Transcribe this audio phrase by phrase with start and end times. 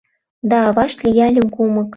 [0.49, 1.89] Да авашт лиялыл кумык